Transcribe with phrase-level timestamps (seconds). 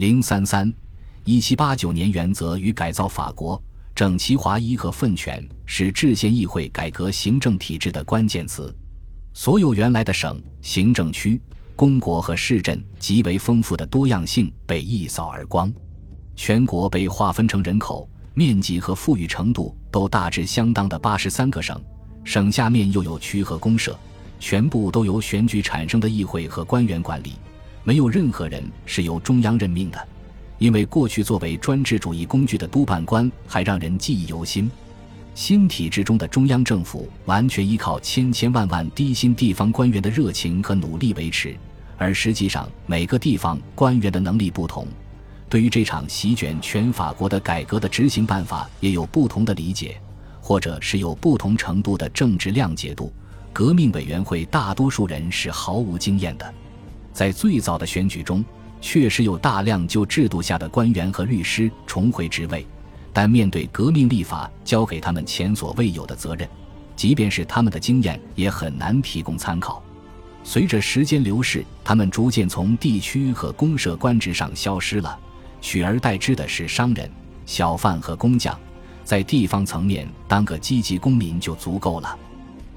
[0.00, 0.72] 零三三，
[1.26, 3.62] 一七八九年原则与改造法国，
[3.94, 8.74] 整齐划一和分权是制宪议会改革行政体制的关键词。
[9.34, 11.38] 所有原来的省、行政区、
[11.76, 15.70] 公国和市镇极为丰富的多样性被一扫而光，
[16.34, 21.78] 全国被划分成人口、面积和富裕程度都大致相当的八十三个省，
[22.24, 23.94] 省下面又有区和公社，
[24.38, 27.34] 全部都由选举产生的议会和官员管理，
[27.82, 30.08] 没有任何人是由中央任命的，
[30.58, 34.70] 因为过去作为专制主义工具的督办官还让人记忆犹新。
[35.34, 41.56] 新体制中的中央政府完全依靠千千万万低薪地方官员的热情和努力维持，
[41.96, 44.86] 而实际上每个地方官员的能力不同，
[45.48, 49.98] 对于这场席卷全法国的改革的执行办法也有不同的理解，
[50.40, 53.10] 或者是有不同程度的政治谅解度。
[53.52, 56.54] 革命委员会大多数人是毫无经验的，
[57.20, 58.42] 在最早的选举中，
[58.80, 62.66] 确实有大量就制度下的官员和律师重回职位。
[63.12, 66.48] 但面对革命立法交给他们前所未有的责任，
[66.96, 69.82] 即便是他们的经验也很难提供参考。
[70.42, 75.18] 随着时间流逝，他们逐渐从地区和公社官职上消失了，
[75.60, 77.06] 取而代之的是商人、
[77.44, 78.58] 小贩和工匠。
[79.04, 82.18] 在地方层面当个积极公民就足够了。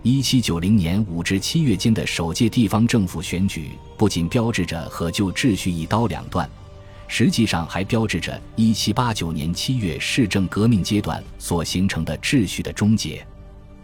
[0.06, 6.48] 一七九零年五至七月间的首届地方政府选举，不仅标志着和旧秩序一刀两断。
[7.08, 13.26] 实际上还标志着1789年7月市政革命阶段所形成的秩序的终结，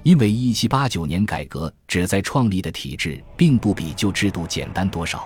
[0.03, 5.25] 因为1789年改革旨在创立的体制并不比旧制度简单多少。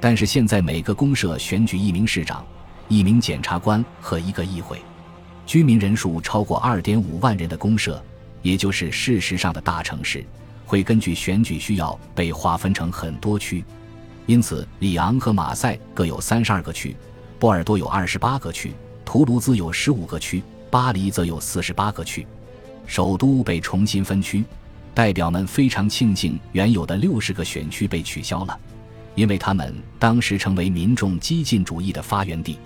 [0.00, 2.44] 但是现在每个公社选举一名市长、
[2.88, 4.82] 一名检察官和一个议会，
[5.46, 8.02] 居民人数超过2.5万人的公社，
[8.46, 10.24] 也就是事实上的大城市，
[10.64, 13.64] 会根据选举需要被划分成很多区，
[14.24, 16.94] 因此里昂和马赛各有32个区。
[17.40, 18.72] 波尔多有二十八个区，
[19.04, 22.24] 图卢兹有十五个区，巴黎则有四十八个区。
[22.86, 24.44] 首都被重新分区，
[24.94, 28.56] 代表们非常庆幸原有的六十个选区被取消了，
[29.16, 32.56] 因为他们当时成为民众激进主义的发源地。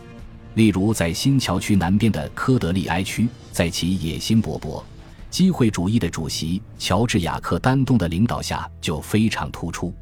[0.56, 4.82] 例如，在新桥区南边的科德利埃区，在其野心勃勃、
[5.30, 9.94] 机会主义的主席乔治亚克丹东的领导下就非常突出。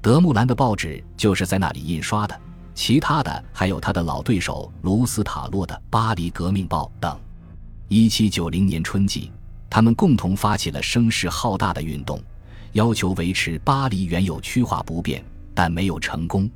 [0.00, 2.40] 德穆兰的报纸就是在那里印刷的。
[2.74, 7.18] 其他的还有他的老对手卢斯塔洛的《巴黎革命报》等。
[7.88, 9.32] 一七九零年春季，
[9.70, 12.22] 他们共同发起了声势浩大的运动，
[12.72, 16.50] 要求维持巴黎原有区划不变，但没有成功。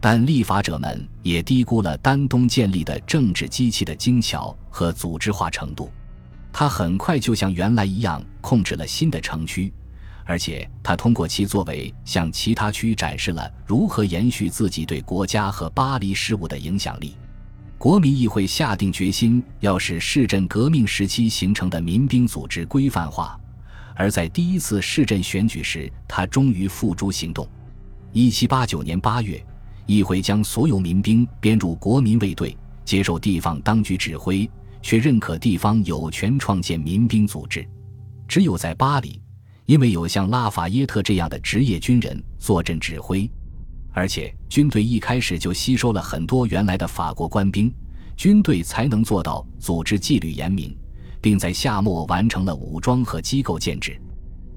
[0.00, 5.90] 但立法者们也低估了丹东建立的政治机器的精巧和组织化程度，
[6.56, 9.72] 他很快就像原来一样控制了新的城区。
[10.24, 17.16] 而且，他通过其作为向其他区展示了如何延续自己对国家和巴黎事务的影响力。
[17.76, 23.38] 国民议会下定决心要使市镇革命时期形成的民兵组织规范化，
[23.96, 27.46] 而在第一次市镇选举时，他终于付诸行动。
[28.12, 29.44] 一七八九年八月，
[29.86, 34.48] 议会将所有民兵编入国民卫队，接受地方当局指挥，
[34.84, 37.66] 却认可地方有权创建民兵组织。
[38.28, 39.20] 只有在巴黎。
[39.66, 43.26] 因为有像拉法耶特这样的职业军人坐镇指挥，
[43.94, 47.74] 而且军队一开始就吸收了很多原来的法国官兵，
[48.14, 50.76] 军队才能做到组织纪律严明，
[51.18, 53.98] 并在夏末完成了武装和机构建制。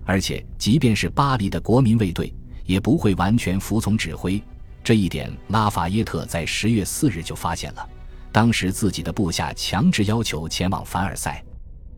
[0.05, 2.33] 而且，即便是巴黎的国民卫队，
[2.65, 4.43] 也不会完全服从指挥。
[4.83, 7.89] 这一点，拉法耶特在十月四日就发现了。
[8.37, 11.43] 当时自己的部下强制要求前往凡尔赛，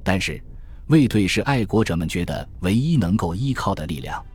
[0.01, 0.41] 但是。
[0.87, 4.25] 卫队是爱国者们觉得唯一能够依靠的力量。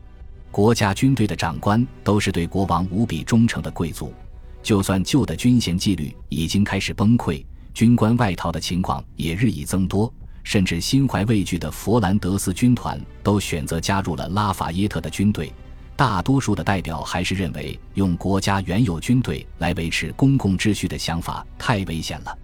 [0.51, 4.13] 国家军队的长官都是对国王无比忠诚的贵族，
[4.61, 7.43] 就算旧的军衔纪律已经开始崩溃，
[7.73, 15.51] 军官外逃的情况也日益增多，甚至心怀畏惧的佛兰德斯军团都选择加入了拉法耶特的军队。
[15.95, 22.37] 大多数的代表还是认为用国家原有军队来维持公共秩序的想法太危险了。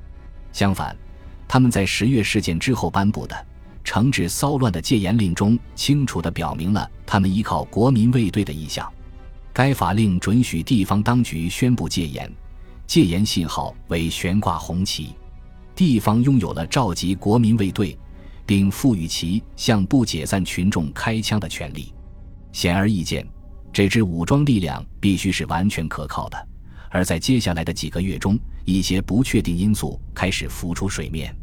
[0.54, 0.96] 相反，
[1.48, 3.46] 他们在十月事件之后颁布的。
[3.84, 8.90] 惩治骚乱的戒严令中清楚地表明了他们依靠国民卫队的意向。
[9.52, 12.32] 该法令准许地方当局宣布戒严，
[12.86, 15.16] 戒严信号为悬挂红旗。
[15.76, 17.98] 地方拥有了召集国民卫队，
[18.46, 21.92] 并赋予其向不解散群众开枪的权利。
[22.54, 23.26] 显而易见，
[23.74, 26.48] 这支武装力量必须是完全可靠的。
[26.90, 31.34] 而在接下来的几个月中，一些不确定因素开始浮出水面。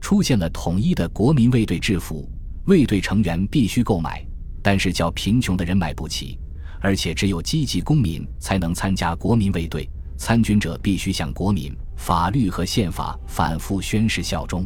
[0.00, 2.30] 出现了统一的国民卫队制服，
[2.66, 4.24] 卫队成员必须购买，
[4.62, 6.38] 但是较贫穷的人买不起，
[6.80, 9.88] 而且只有积极公民才能参加国民卫队。
[10.16, 14.64] 参军者必须向国民、法律和宪法反复宣誓效忠。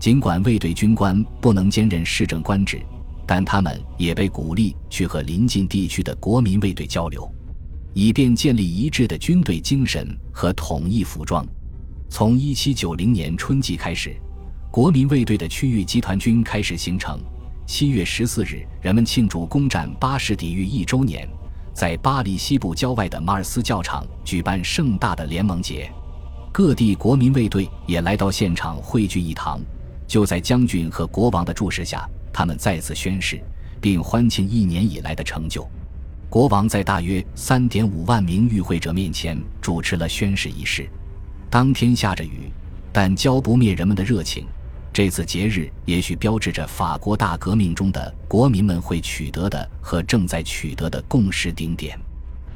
[0.00, 2.82] 尽管卫队军官不能兼任市政官职，
[3.34, 7.26] 但他们也被鼓励去和邻近地区的国民卫队交流，
[7.94, 11.42] 以便建立一致的军队精神和统一服装。
[12.10, 14.14] 从1790年春季开始，
[14.70, 17.18] 国民卫队的区域集团军开始形成。
[17.66, 21.26] 7月14日，人们庆祝攻占巴士底狱一周年。
[21.72, 25.90] 在巴黎西部郊外的马尔斯教场举办盛大的联盟节，
[26.52, 29.58] 各地国民卫队也来到现场汇聚一堂。
[30.06, 33.40] 就在将军和国王的注视下，他们再次宣誓，
[33.80, 35.68] 并欢庆一年以来的成就。
[36.30, 40.88] 国王在大约三点五万名与会者面前主持了宣誓仪式。
[41.50, 42.50] 当天下着雨，
[42.90, 44.46] 但浇不灭人们的热情。
[44.94, 51.98] 这次节日也许标志着法国大革命中的国民们会取得的和正在取得的共识顶点。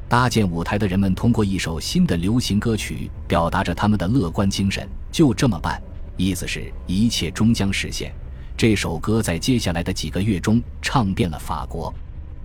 [0.08, 4.88] 搭建舞台的人们通过一首新的流行歌曲表达着他们的乐观精神。
[5.11, 5.82] 就这么办，
[6.17, 8.14] 意思是一切终将实现。
[8.56, 11.93] 这首歌在接下来的几个月中唱遍了法国。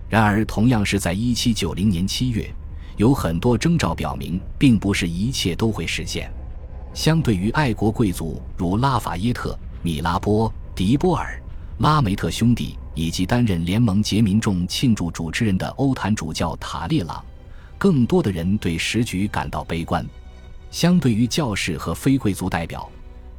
[0.10, 2.54] 然而，同样是在1790年7月，
[2.98, 6.30] 有很多征兆表明，并不是一切都会实现。
[6.94, 9.58] 相对于爱国贵族如拉法耶特。
[9.84, 11.42] 米拉波、迪波尔、
[11.80, 17.25] 拉梅特兄弟以及担任联盟杰民众庆祝主持人的欧坛主教塔列朗，
[17.80, 20.06] 更多的人对时局感到悲观。
[20.69, 22.88] 相对于教士和非贵族代表，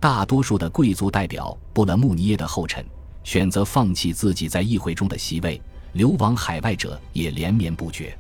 [0.02, 2.84] 大多数的贵族代表布了穆尼耶的后尘，
[3.22, 5.62] 选择放弃自己在议会中的席位，
[5.93, 8.12] 流亡海外者也连绵不绝。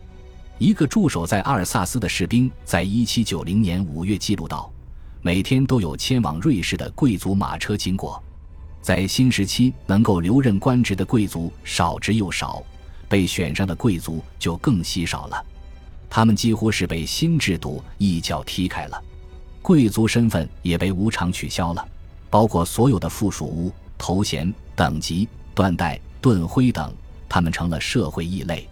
[0.58, 4.72] 一个驻守在阿尔萨斯的士兵在1790年5月记录道。
[5.22, 8.22] 每天都有迁往瑞士的贵族马车经过，
[8.80, 12.62] 在新时期，能够留任官职的贵族少之又少，
[13.08, 15.44] 被选上的贵族就更稀少了。
[16.08, 19.02] 他们几乎是被新制度一脚踢开了，
[19.62, 21.88] 贵族身份也被无偿取消了，
[22.28, 26.92] 包括所有的附属屋、头衔、等级、缎带、盾徽等，
[27.28, 28.68] 他们成了社会异类。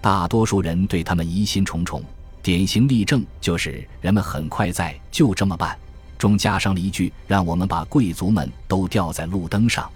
[0.00, 2.02] 大多数人对他们疑心重重。
[2.42, 5.78] 典型例证就是人们很快在“就这么办”
[6.18, 9.90] 中加上了一句：“让我们把贵族们都吊在路灯上。”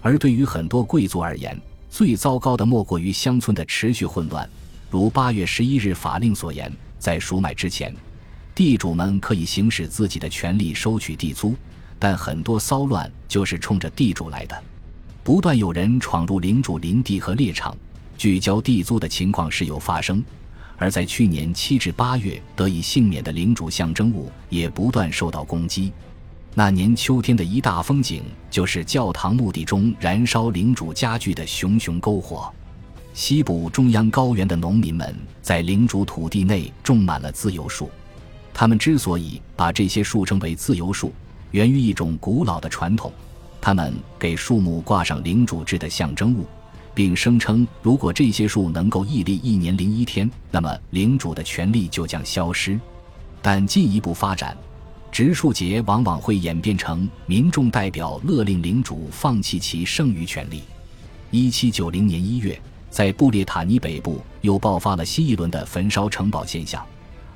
[0.00, 4.48] 而对于很多贵族而言，最糟糕的莫过于乡村的持续混乱。
[4.90, 7.94] 如八月十一日法令所言，在赎买之前，
[8.54, 11.54] 地主们可以行使自己的权利收取地租，
[11.98, 14.62] 但很多骚乱就是冲着地主来的。
[15.24, 17.76] 不断有人闯入领主林地和猎场，
[18.18, 20.22] 拒交地租的情况时有发生。
[20.76, 25.92] 而在去年七至八月得以幸免的领主象征物也不断受到攻击。
[26.54, 32.52] 那年秋天的一大风景就是教堂墓地中燃烧领主家具的熊熊篝火。
[33.14, 37.88] 西部中央高原的农民们在领主土地内种满了自由树，
[38.54, 41.12] 他们之所以把这些树称为自由树，
[41.50, 43.12] 源于一种古老的传统：
[43.60, 46.46] 他们给树木挂上领主制的象征物。
[46.94, 52.78] 并声称，如果这些树能够屹立一年零一天，那么领主的权力就将消失。
[53.40, 54.54] 但进一步发展，
[55.10, 60.62] 植树节往往会演变成民众代表勒令领主放弃其剩余权利。
[61.30, 62.60] 一七九零年一月，
[62.90, 66.84] 在布列塔尼北部又爆发了新一轮的焚烧城堡现象，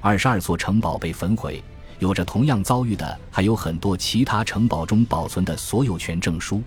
[0.06, 1.60] 二十二座城堡被焚毁。
[1.98, 6.62] 有着同样遭遇的还有很多其他城堡中保存的所有权证书。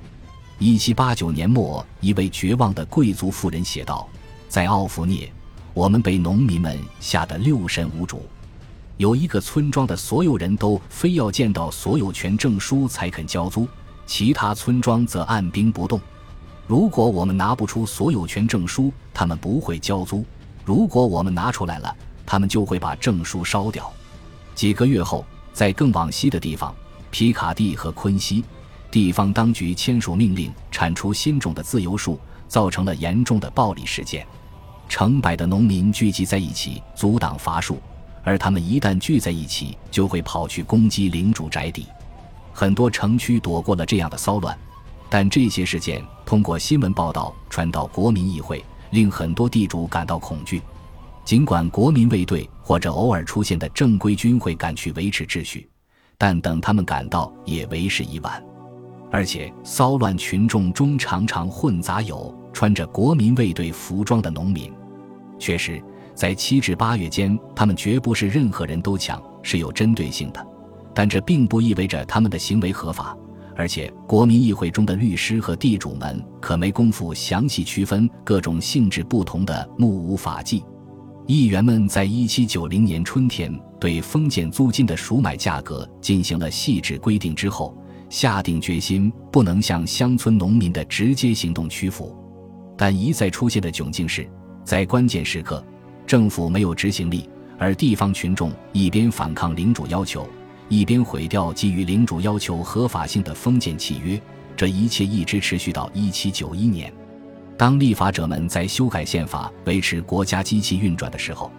[0.58, 4.10] 一七八九年末，一位绝望的贵族妇人写道
[4.50, 5.32] ：“在奥弗涅，
[5.74, 8.26] 我们被农民们吓得六神无主。
[8.98, 13.66] 有一个村庄的所有人都非要见到所有权证书才肯交租，
[14.06, 15.98] 其他村庄则按兵不动。
[16.68, 20.26] 如果我们拿不出所有权证书，他们不会交租；
[20.66, 21.96] 如果我们拿出来了，
[22.30, 23.92] 他们就会把证书烧掉。”
[24.54, 26.76] 几个月后，在更往西的地方，
[27.10, 28.44] 皮卡蒂和昆西。
[28.92, 34.26] 地方当局签署命令，铲除新种的自由树，造成了严重的暴力事件。
[34.88, 37.80] 成百的农民聚集在一起阻挡伐树，
[38.24, 41.86] 而他们一旦聚在一起，就会跑去攻击领主宅邸。
[42.52, 44.58] 很多城区躲过了这样的骚乱，
[45.10, 50.62] 但这些事件通过新闻报道传到国民议会，令很多地主感到恐惧。
[51.30, 55.70] 尽管国民卫队或者偶尔出现的正规军会赶去维持秩序，
[56.18, 58.44] 但等他们赶到，也为时已晚。
[59.12, 64.74] 而且，骚乱群众中常常混杂有穿着国民卫队服装的农民。
[65.38, 65.80] 确实，
[66.16, 70.44] 在七至八月间，他们绝不是任何人都抢，是有针对性的。
[70.96, 73.16] 但这并不意味着他们的行为合法。
[73.56, 80.64] 而且，国民议会中的律师和地主们可没工夫详细区分各种性质不同的目无法纪。
[81.30, 87.78] 议员们在一七九零年春天对封建租金的赎买价格进行了细致规定之后，
[88.10, 92.18] 下定决心不能向乡村农民的直接行动屈服。
[92.76, 94.28] 但一再出现的窘境是，
[94.64, 95.64] 在关键时刻，
[96.08, 100.28] 政府没有执行力，而地方群众一边反抗领主要求，
[100.68, 104.20] 一边毁掉基于领主要求合法性的封建契约。
[104.58, 106.92] 这一切一直持续到一七九一年。
[107.60, 111.52] 当立法者们在修改宪法、维持国家机器运转的时候，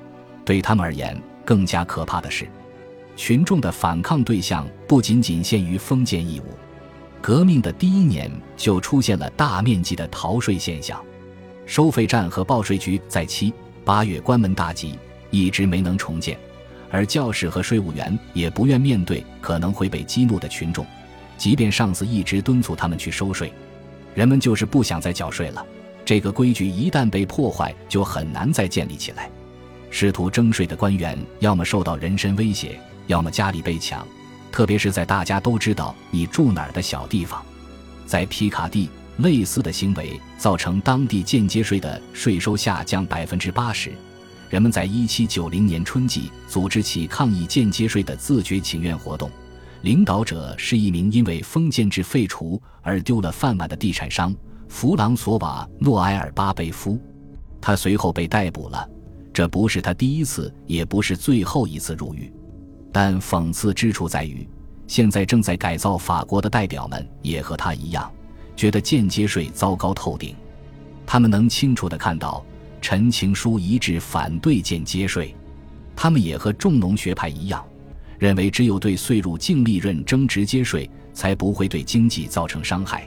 [0.47, 1.15] 对他们而言
[1.45, 2.49] 更加可怕的是，
[3.17, 6.45] 群众的反抗对象不仅仅限于封建义务。
[7.21, 10.99] 革命的第一年就出现了大面积的逃税现象，
[11.67, 13.53] 收费站和报税局在七
[13.85, 16.39] 八月关门大吉，一直没能重建，
[16.91, 20.87] 而教士和税务员也不愿面对可能会被激怒的群众，
[21.37, 23.53] 即便上司一直敦促他们去收税，
[24.15, 25.63] 人们就是不想再缴税了。
[26.11, 29.31] 这个规矩一旦被破坏，就很难再建立起来。
[29.91, 34.05] 试图征税的官员，要么受到人身威胁，要么家里被抢。
[34.51, 37.41] 特别是在大家都知道你住哪儿的小地方，
[38.07, 43.93] 在皮卡蒂，类似的行为造成当地间接税的税收下降百分之八十。
[44.49, 49.31] 人们在一七九零年春季组织起抗议间接税的自觉请愿活动，
[49.83, 54.35] 领导者是一名因为封建制废除而丢了饭碗的地产商。
[54.71, 56.99] 弗朗索瓦·诺埃尔·巴贝夫，
[57.61, 58.89] 他随后被逮捕了。
[59.33, 62.33] 这不是他第一次，也不是最后一次入狱。
[62.93, 64.49] 但讽刺之处在于，
[64.87, 68.11] 现在正在改造法国的代表们也和他一样，
[68.55, 70.37] 觉得间接税糟糕透顶。
[71.05, 72.43] 他们能清楚地看到，
[72.81, 75.35] 陈情书一致反对间接税。
[75.97, 77.63] 他们也和重农学派一样，
[78.21, 83.07] 认为只有对税入净利润征直接税，才不会对经济造成伤害。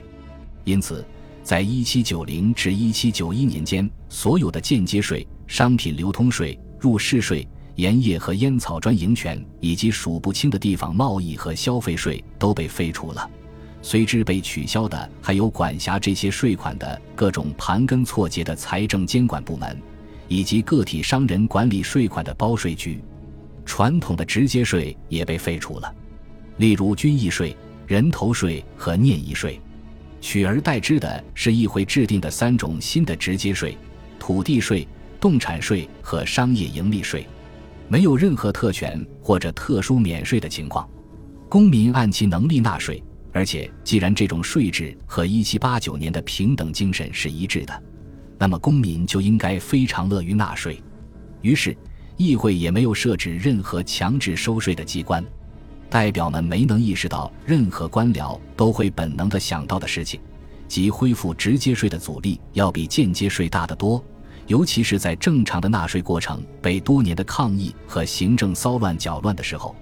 [0.64, 1.02] 因此。
[1.44, 13.30] 在一七九零至一七九一年间，所有的间接税、商品流通税、入市税、盐业和烟草专营权以及数不清的地方贸易和消费税都被废除了。
[13.82, 19.78] 随之被取消的还有管辖这些税款的各种盘根错节的财政监管部门，
[20.28, 23.04] 以及个体商人管理税款的包税局。
[23.66, 25.94] 传统的直接税也被废除了，
[26.56, 27.54] 例如军役税、
[27.86, 29.60] 人头税和念役税。
[30.24, 33.76] 取而代之的是议会制定的三种新的直接税：
[34.18, 34.88] 土地税、
[35.20, 37.26] 动产税和商业盈利税，
[37.88, 40.88] 没有任何特权或者特殊免税的情况，
[41.46, 43.04] 公民按其能力纳税。
[43.34, 47.82] 而且，既然这种税制和1789年的平等精神是一致的，
[48.38, 50.82] 那么公民就应该非常乐于纳税。
[51.42, 51.76] 于是，
[52.16, 55.22] 议会也没有设置任何强制收税的机关。
[55.94, 60.20] 代表们没能意识到，任何官僚都会本能地想到的事情，
[60.66, 64.04] 即恢复直接税的阻力要比间接税大得多，
[64.48, 69.72] 尤其是在正常的纳税过程被多年的抗议和行政骚乱搅乱的时候，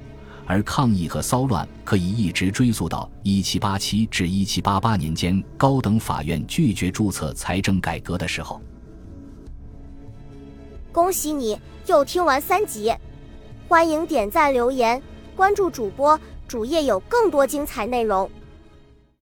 [0.44, 8.60] 而抗议和骚乱可以一直追溯到1787至1788年间高等法院拒绝注册财政改革的时候。
[10.92, 12.92] 恭喜你又听完三集，
[13.66, 15.02] 欢迎点赞留言。
[15.36, 18.30] 关注主播，主页有更多精彩内容。